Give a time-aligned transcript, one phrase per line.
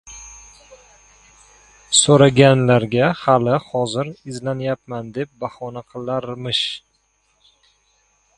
[1.99, 6.65] —So‘raganlarga, hali-hozir izlanyapman, deb bahona qilarmish.